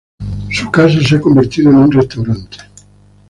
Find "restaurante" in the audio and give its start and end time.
1.91-2.57